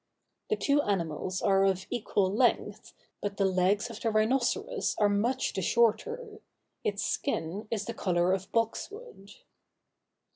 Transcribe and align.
The 0.49 0.55
two 0.55 0.81
animals 0.81 1.43
are 1.43 1.63
of 1.63 1.85
equal 1.91 2.33
length, 2.33 2.95
but 3.21 3.37
the 3.37 3.45
legs 3.45 3.91
of 3.91 4.01
the 4.01 4.09
rhinoceros 4.09 4.95
are 4.97 5.07
much 5.09 5.53
the 5.53 5.61
shorter: 5.61 6.39
its 6.83 7.05
skin 7.05 7.67
is 7.69 7.85
the 7.85 7.93
color 7.93 8.33
of 8.33 8.51
box 8.51 8.89
wood. 8.89 9.29